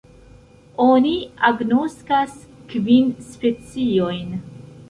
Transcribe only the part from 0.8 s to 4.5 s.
Oni agnoskas kvin speciojn.